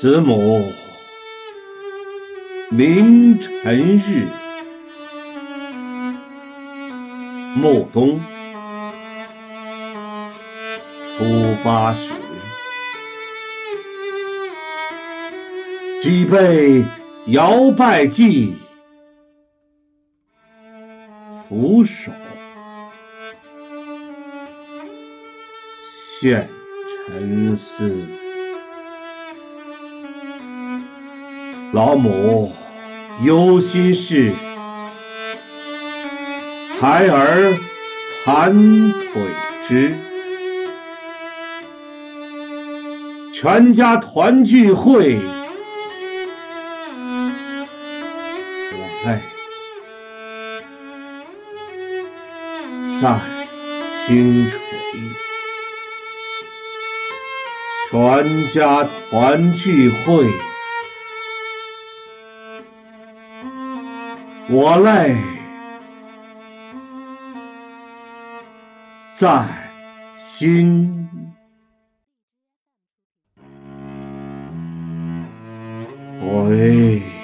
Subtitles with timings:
[0.00, 0.72] 慈母，
[2.70, 4.28] 明晨日，
[7.56, 8.20] 暮冬。
[11.16, 11.24] 初
[11.64, 12.12] 八时，
[16.00, 16.86] 举杯
[17.26, 18.54] 遥拜祭，
[21.42, 22.12] 俯首。
[25.82, 26.48] 献
[27.08, 28.27] 沉思。
[31.72, 32.52] 老母
[33.22, 34.32] 忧心事，
[36.80, 37.54] 孩儿
[38.24, 38.52] 残
[38.92, 39.22] 腿
[39.66, 39.94] 肢。
[43.32, 45.18] 全家团聚会，
[48.72, 49.20] 我泪
[53.00, 53.20] 在
[54.06, 54.58] 星垂。
[57.90, 60.26] 全家团聚会。
[64.50, 65.14] 我泪
[69.12, 69.44] 在
[70.16, 71.06] 心
[76.22, 77.17] 喂。